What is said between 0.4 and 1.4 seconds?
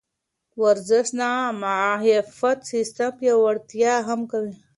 ورزش د